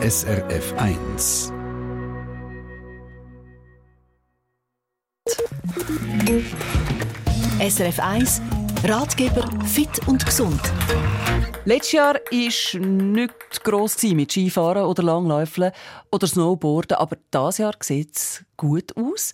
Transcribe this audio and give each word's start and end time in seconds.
SRF 0.00 0.74
1. 0.76 1.52
SRF 7.58 7.98
1 7.98 8.42
Ratgeber 8.84 9.50
fit 9.66 9.88
und 10.06 10.24
gesund. 10.24 10.60
Letztes 11.64 11.92
Jahr 11.92 12.14
war 12.14 12.80
nicht 12.80 13.64
gross 13.64 14.00
mit 14.04 14.30
Skifahren 14.30 14.84
oder 14.84 15.02
Langläufeln 15.02 15.72
oder 16.12 16.28
Snowboarden, 16.28 16.96
aber 16.96 17.16
dieses 17.34 17.58
Jahr 17.58 17.74
sieht 17.80 18.16
es 18.16 18.44
gut 18.56 18.96
aus. 18.96 19.32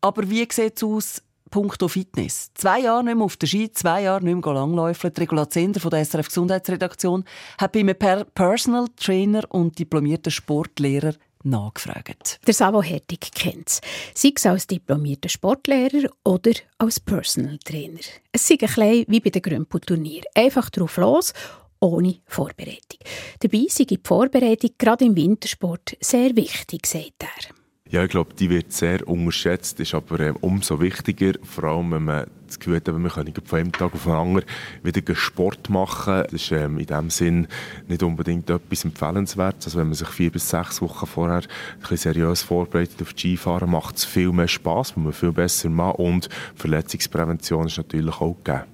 Aber 0.00 0.28
wie 0.28 0.48
sieht 0.50 0.76
es 0.76 0.82
aus 0.82 1.22
punkto 1.50 1.88
Fitness? 1.88 2.50
Zwei 2.54 2.80
Jahre 2.80 3.04
nicht 3.04 3.16
mehr 3.16 3.24
auf 3.24 3.36
der 3.36 3.46
Ski, 3.46 3.70
zwei 3.72 4.02
Jahre 4.02 4.24
nicht 4.24 4.44
mehr 4.44 4.54
langläufeln. 4.54 5.12
Die 5.12 5.20
Regula 5.20 5.48
Zender 5.48 5.80
von 5.80 5.90
der 5.90 6.04
SRF 6.04 6.28
Gesundheitsredaktion 6.28 7.24
hat 7.58 7.72
bei 7.72 7.80
einem 7.80 7.96
Personal 8.34 8.86
Trainer 8.96 9.42
und 9.48 9.78
diplomierten 9.78 10.30
Sportlehrer 10.30 11.14
nachgefragt. 11.42 12.40
Der 12.46 12.54
Savo 12.54 12.82
Hertig 12.82 13.32
kennt 13.32 13.68
es. 13.68 13.80
Sei 14.14 14.32
es 14.34 14.46
als 14.46 14.66
diplomierter 14.66 15.28
Sportlehrer 15.28 16.10
oder 16.24 16.52
als 16.78 17.00
Personal 17.00 17.58
Trainer. 17.58 18.00
Es 18.32 18.50
ist 18.50 18.50
ein 18.50 18.58
bisschen 18.58 19.04
wie 19.08 19.20
bei 19.20 19.30
den 19.30 19.42
Grümpel-Turnier. 19.42 20.22
Einfach 20.34 20.70
drauf 20.70 20.96
los, 20.96 21.32
ohne 21.80 22.16
Vorbereitung. 22.26 23.00
Dabei 23.40 23.66
sei 23.68 23.84
die 23.84 24.00
Vorbereitung 24.02 24.70
gerade 24.78 25.06
im 25.06 25.16
Wintersport 25.16 25.96
sehr 26.00 26.36
wichtig, 26.36 26.86
sagt 26.86 27.22
er. 27.22 27.59
Ja, 27.90 28.04
ich 28.04 28.10
glaube, 28.10 28.34
die 28.34 28.50
wird 28.50 28.72
sehr 28.72 29.06
unterschätzt, 29.08 29.80
ist 29.80 29.94
aber 29.94 30.20
äh, 30.20 30.32
umso 30.42 30.80
wichtiger, 30.80 31.32
vor 31.42 31.64
allem 31.64 31.90
wenn 31.90 32.04
man 32.04 32.26
das 32.46 32.60
Gefühl 32.60 32.76
hat, 32.76 32.86
wir 32.86 33.10
können 33.10 33.34
von 33.44 33.58
einem 33.58 33.72
Tag 33.72 33.92
auf 33.92 34.04
den 34.04 34.12
anderen 34.12 34.48
wieder 34.84 35.14
Sport 35.16 35.68
machen. 35.70 36.22
Das 36.22 36.34
ist 36.34 36.52
ähm, 36.52 36.78
in 36.78 36.86
dem 36.86 37.10
Sinn 37.10 37.48
nicht 37.88 38.04
unbedingt 38.04 38.48
etwas 38.48 38.84
empfehlenswertes. 38.84 39.66
Also 39.66 39.78
wenn 39.80 39.88
man 39.88 39.94
sich 39.94 40.06
vier 40.06 40.30
bis 40.30 40.48
sechs 40.48 40.80
Wochen 40.80 41.04
vorher 41.04 41.38
ein 41.38 41.80
bisschen 41.80 41.96
seriös 41.96 42.42
vorbereitet 42.42 43.02
auf 43.02 43.10
Skifahren, 43.10 43.68
macht 43.68 43.96
es 43.96 44.04
viel 44.04 44.30
mehr 44.30 44.46
Spass, 44.46 44.96
weil 44.96 45.02
man 45.02 45.12
viel 45.12 45.32
besser 45.32 45.68
macht 45.68 45.98
und 45.98 46.28
Verletzungsprävention 46.54 47.66
ist 47.66 47.78
natürlich 47.78 48.20
auch 48.20 48.36
gegeben. 48.44 48.66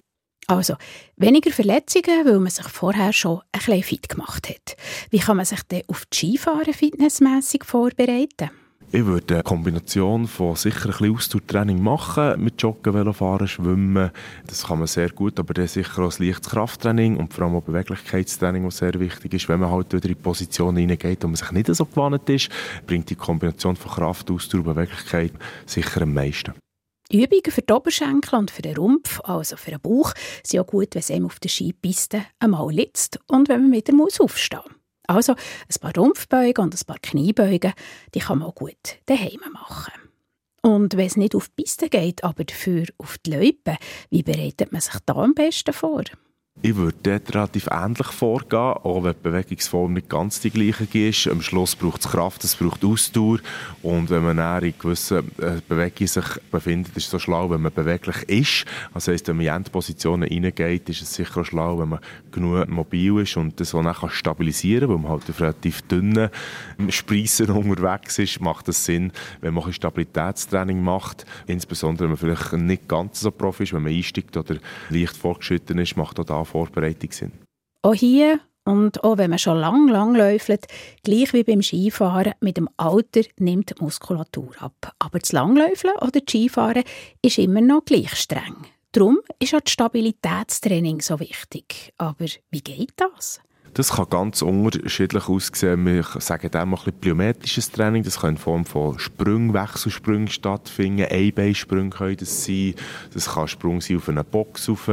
Also, 0.47 0.77
weniger 1.17 1.53
Verletzungen, 1.53 2.27
weil 2.27 2.39
man 2.39 2.51
sich 2.51 2.69
vorher 2.69 3.15
schon 3.15 3.41
ein 3.53 3.61
bisschen 3.61 3.83
fit 3.83 4.09
gemacht 4.11 4.51
hat. 4.51 4.77
Wie 5.09 5.21
kann 5.21 5.39
man 5.39 5.47
sich 5.47 5.63
denn 5.63 5.85
auf 5.89 6.05
Skifahren 6.13 6.75
fitnessmässig 6.75 7.65
vorbereiten? 7.65 8.51
Ich 8.93 9.05
würde 9.05 9.35
eine 9.35 9.43
Kombination 9.43 10.29
von 10.29 10.55
sicher 10.55 10.87
ein 10.87 10.91
bisschen 10.93 11.17
Ausdauertraining 11.17 11.83
machen, 11.83 12.43
mit 12.43 12.63
Joggen, 12.63 12.95
Velofahren, 12.95 13.49
Schwimmen. 13.49 14.13
Das 14.47 14.69
kann 14.69 14.79
man 14.79 14.87
sehr 14.87 15.11
gut, 15.11 15.41
aber 15.41 15.55
dann 15.55 15.67
sicher 15.67 16.05
auch 16.05 16.19
ein 16.19 16.27
leichtes 16.27 16.51
Krafttraining 16.51 17.17
und 17.17 17.35
vor 17.35 17.45
allem 17.45 17.57
auch 17.57 17.63
Beweglichkeitstraining, 17.63 18.65
was 18.65 18.79
sehr 18.79 18.95
wichtig 19.01 19.35
ist. 19.35 19.49
Wenn 19.49 19.59
man 19.59 19.73
halt 19.73 19.93
wieder 19.93 20.09
in 20.09 20.17
Positionen 20.17 20.77
hineingeht, 20.77 21.25
wo 21.25 21.27
man 21.27 21.35
sich 21.35 21.51
nicht 21.51 21.75
so 21.75 21.85
gewohnt 21.85 22.29
ist, 22.31 22.49
bringt 22.87 23.11
die 23.11 23.17
Kombination 23.17 23.75
von 23.75 23.91
Kraft, 23.91 24.31
Ausdauer 24.31 24.61
und 24.61 24.75
Beweglichkeit 24.75 25.33
sicher 25.67 26.03
am 26.03 26.15
meisten. 26.15 26.55
Übungen 27.13 27.51
für 27.51 27.63
die 27.63 27.73
Oberschenkel 27.73 28.39
und 28.39 28.51
für 28.53 28.63
den 28.63 28.77
Rumpf, 28.77 29.21
also 29.25 29.57
für 29.57 29.73
den 29.73 29.81
Bauch, 29.81 30.13
sind 30.45 30.61
auch 30.61 30.67
gut, 30.67 30.95
wenn 30.95 31.01
es 31.01 31.11
einem 31.11 31.27
auf 31.27 31.41
der 31.41 31.51
Skipiste 31.51 32.25
einmal 32.39 32.73
litzt 32.73 33.19
und 33.27 33.49
wenn 33.49 33.63
man 33.63 33.73
wieder 33.73 33.93
aufstehen 34.01 34.61
muss. 34.65 34.77
Also 35.07 35.33
ein 35.33 35.81
paar 35.81 35.97
Rumpfbeugen 35.97 36.65
und 36.65 36.75
ein 36.75 36.87
paar 36.87 36.99
Kniebeugen, 37.01 37.73
die 38.15 38.21
kann 38.21 38.39
man 38.39 38.49
auch 38.49 38.55
gut 38.55 38.99
daheim 39.07 39.41
machen. 39.53 39.93
Und 40.63 40.97
wenn 40.97 41.07
es 41.07 41.17
nicht 41.17 41.35
auf 41.35 41.49
die 41.49 41.63
Piste 41.63 41.89
geht, 41.89 42.25
aber 42.25 42.45
dafür 42.45 42.87
auf 42.99 43.19
die 43.19 43.31
Loipe, 43.31 43.77
wie 44.11 44.25
bereitet 44.25 44.73
man 44.73 44.81
sich 44.81 44.97
da 45.07 45.15
am 45.15 45.35
besten 45.35 45.73
vor? 45.73 46.03
Ich 46.63 46.75
würde 46.75 46.97
dort 47.03 47.35
relativ 47.35 47.69
ähnlich 47.71 48.07
vorgehen, 48.07 48.59
auch 48.59 49.05
wenn 49.05 49.13
die 49.13 49.23
Bewegungsform 49.23 49.93
nicht 49.93 50.09
ganz 50.09 50.41
die 50.41 50.51
gleiche 50.51 50.99
ist. 50.99 51.29
Am 51.29 51.43
Schluss 51.43 51.77
braucht 51.77 52.01
es 52.01 52.11
Kraft, 52.11 52.43
es 52.45 52.57
braucht 52.57 52.83
Ausdauer. 52.83 53.41
Und 53.83 54.09
wenn 54.09 54.25
man 54.25 54.63
in 54.63 54.75
gewissen 54.79 55.19
äh, 55.39 55.61
Bewegungen 55.69 56.09
sich 56.09 56.25
befindet, 56.51 56.97
ist 56.97 57.05
es 57.05 57.11
so 57.11 57.19
schlau, 57.19 57.51
wenn 57.51 57.61
man 57.61 57.75
beweglich 57.75 58.23
ist. 58.29 58.65
Das 58.95 59.07
heisst, 59.07 59.29
wenn 59.29 59.37
man 59.37 59.47
in 59.47 59.53
Endpositionen 59.53 60.29
reingeht, 60.29 60.89
ist 60.89 61.03
es 61.03 61.15
sicher 61.15 61.43
auch 61.43 61.45
schlau, 61.45 61.79
wenn 61.79 61.91
man 61.91 62.01
genug 62.33 62.69
mobil 62.69 63.21
ist 63.21 63.37
und 63.37 63.61
das 63.61 63.75
auch 63.75 63.83
dann 63.83 64.11
stabilisieren 64.11 64.89
kann, 64.89 64.89
weil 64.89 65.03
man 65.03 65.13
halt 65.13 65.29
auf 65.29 65.41
relativ 65.41 65.83
dünnen 65.83 66.31
Spreissen 66.89 67.51
unterwegs 67.51 68.19
ist, 68.19 68.41
macht 68.41 68.69
es 68.69 68.83
Sinn, 68.83 69.13
wenn 69.43 69.53
man 69.53 69.65
ein 69.65 69.73
Stabilitätstraining 69.75 70.83
macht. 70.83 71.27
Insbesondere, 71.47 72.05
wenn 72.05 72.11
man 72.11 72.19
vielleicht 72.19 72.53
nicht 72.55 72.89
ganz 72.89 73.21
so 73.21 73.31
Profi 73.31 73.65
ist, 73.65 73.75
wenn 73.75 73.83
man 73.83 73.93
einsteigt 73.93 74.37
oder 74.39 74.57
leicht 74.89 75.17
fortgeschritten 75.17 75.79
ist, 75.79 75.99
macht 75.99 76.19
auch 76.19 76.25
da 76.25 76.46
Vorbereitung 76.47 77.13
sind. 77.13 77.33
Auch 77.83 77.95
hier 77.95 78.41
und 78.65 79.05
auch 79.05 79.19
wenn 79.19 79.31
man 79.31 79.39
schon 79.39 79.59
lang, 79.59 79.89
lang 79.89 80.15
läuft, 80.17 80.67
gleich 81.05 81.33
wie 81.33 81.45
beim 81.45 81.63
Skifahren, 81.63 82.33
mit 82.41 82.57
dem 82.57 82.69
Alter 82.77 83.23
nimmt 83.39 83.71
die 83.71 83.83
Muskulatur 83.83 84.51
ab. 84.59 84.93
Aber 84.99 85.21
das 85.21 85.33
Langläufeln 85.33 85.95
oder 86.01 86.21
das 86.21 86.25
Skifahren 86.29 86.83
ist 87.23 87.39
immer 87.39 87.61
noch 87.61 87.85
gleich 87.85 88.15
streng. 88.17 88.57
Darum 88.91 89.19
ist 89.39 89.55
auch 89.55 89.61
das 89.61 89.73
Stabilitätstraining 89.73 91.01
so 91.01 91.21
wichtig. 91.21 91.93
Aber 91.99 92.27
wie 92.51 92.61
geht 92.61 92.95
das? 92.97 93.41
Das 93.75 93.93
kann 93.93 94.07
ganz 94.09 94.43
unterschiedlich 94.43 95.29
aussehen. 95.29 95.85
Wir 95.87 96.03
sagen 96.19 96.51
dem 96.51 96.71
mal 96.71 96.77
ein 96.77 96.85
bisschen 96.85 97.01
plyometrisches 97.01 97.71
Training. 97.71 98.03
Das 98.03 98.21
kann 98.21 98.31
in 98.31 98.37
Form 98.39 98.65
von 98.65 98.99
Sprüngen, 98.99 99.53
Wechselsprüngen 99.53 100.29
stattfinden. 100.29 101.07
Einbeinsprünge 101.11 101.91
können 101.91 102.17
das 102.17 102.45
sein. 102.45 102.75
Das 103.13 103.35
kann 103.35 103.49
Sprung 103.49 103.81
sein 103.81 103.99
auf 103.99 104.09
eine 104.09 104.25
Box 104.25 104.69
rauf, 104.69 104.89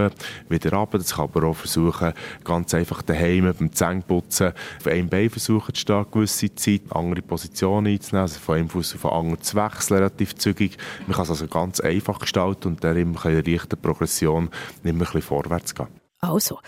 wieder 0.50 0.74
runter. 0.74 0.98
Das 0.98 1.16
kann 1.16 1.26
aber 1.26 1.48
auch 1.48 1.56
versuchen, 1.56 2.14
ganz 2.44 2.74
einfach 2.74 3.02
daheim 3.02 3.54
beim 3.58 3.72
Zähneputzen 3.72 4.54
auf 4.80 4.88
einem 4.88 5.08
Bein 5.08 5.30
versuchen 5.30 5.74
zu 5.74 5.82
stehen, 5.82 6.06
gewisse 6.12 6.54
Zeit, 6.56 6.82
andere 6.90 7.22
Positionen 7.22 7.94
einzunehmen, 7.94 8.24
also 8.24 8.40
von 8.40 8.58
einem 8.58 8.70
Fuß 8.70 8.96
auf 8.96 9.02
den 9.02 9.12
anderen 9.12 9.42
zu 9.42 9.56
wechseln, 9.56 9.98
relativ 9.98 10.36
zügig. 10.36 10.78
Man 11.08 11.16
kann 11.16 11.24
es 11.24 11.30
also 11.30 11.48
ganz 11.48 11.80
einfach 11.80 12.20
gestalten 12.20 12.70
und 12.70 12.84
dann 12.84 12.98
in 12.98 13.14
der 13.14 13.44
leichten 13.44 13.80
Progression 13.82 14.50
immer 14.84 14.94
ein 14.94 15.00
bisschen 15.00 15.22
vorwärts 15.22 15.74
gehen. 15.74 15.88
Also, 16.20 16.60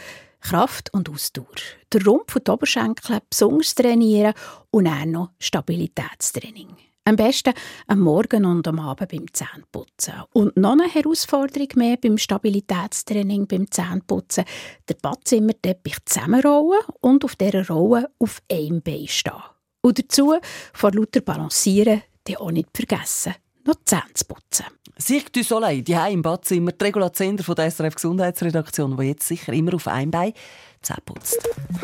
Kraft 0.48 0.94
und 0.94 1.10
Ausdauer. 1.10 1.48
Der 1.92 2.06
Rumpf 2.06 2.36
und 2.36 2.48
die 2.48 2.52
Oberschenkel 2.52 3.20
besonders 3.28 3.74
trainieren 3.74 4.36
und 4.70 4.88
auch 4.88 5.06
noch 5.06 5.32
Stabilitätstraining. 5.40 6.68
Am 7.04 7.16
besten 7.16 7.54
am 7.88 8.02
Morgen 8.02 8.46
und 8.46 8.68
am 8.68 8.80
Abend 8.80 9.10
beim 9.10 9.34
Zähneputzen. 9.34 10.14
Und 10.34 10.56
noch 10.56 10.74
eine 10.74 10.88
Herausforderung 10.88 11.70
mehr 11.76 11.98
beim 11.98 12.20
Stabilitätstraining, 12.20 13.48
beim 13.48 13.72
Zähneputzen, 13.72 14.46
der 14.88 14.96
Badzimmerteppich 15.02 15.98
zusammenrollen 16.06 16.82
und 17.02 17.26
auf 17.26 17.36
dieser 17.36 17.68
Rolle 17.68 18.12
auf 18.20 18.40
einem 18.52 18.84
Bein 18.84 19.08
stehen. 19.08 19.34
Und 19.82 19.98
dazu 19.98 20.36
vor 20.74 20.92
lauter 20.92 21.22
Balancieren 21.22 22.04
die 22.28 22.38
auch 22.38 22.52
nicht 22.52 22.70
vergessen, 22.76 23.36
noch 23.66 23.76
die 23.76 23.86
Zähne 23.86 24.04
zu 24.14 24.26
putzen. 24.26 24.66
Cirque 25.00 25.32
du 25.32 25.44
Soleil, 25.44 25.82
die 25.82 25.94
im 25.94 26.22
Badzimmer, 26.22 26.72
die 26.72 26.86
Regula 26.86 27.12
Zender 27.12 27.44
von 27.44 27.56
der 27.56 27.70
SRF 27.70 27.96
Gesundheitsredaktion, 27.96 28.96
die 28.96 29.04
jetzt 29.04 29.28
sicher 29.28 29.52
immer 29.52 29.74
auf 29.74 29.88
einem 29.88 30.12
Bein 30.12 30.34
Zähne 30.82 31.02
putzt. 31.06 31.40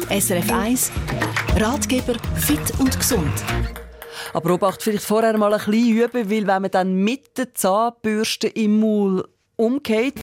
SRF 0.10 0.52
1 0.52 0.92
Ratgeber 1.58 2.16
fit 2.36 2.80
und 2.80 2.98
gesund. 2.98 3.44
Aber 4.34 4.54
Obacht, 4.54 4.82
vielleicht 4.82 5.04
vorher 5.04 5.38
mal 5.38 5.54
ein 5.54 5.60
bisschen 5.60 5.98
üben, 5.98 6.30
weil 6.30 6.48
wenn 6.48 6.62
man 6.62 6.72
dann 6.72 6.96
mit 6.96 7.38
der 7.38 7.54
Zahnbürste 7.54 8.48
im 8.48 8.80
Maul 8.80 9.28
umgeht. 9.58 10.22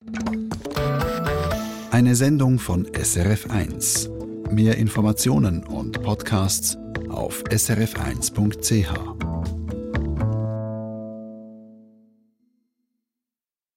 Eine 1.90 2.14
Sendung 2.14 2.58
von 2.58 2.86
SRF 2.94 3.50
1. 3.50 4.08
Mehr 4.50 4.78
Informationen 4.78 5.62
und 5.64 6.02
Podcasts 6.02 6.78
auf 7.10 7.42
srf1.ch. 7.44 9.57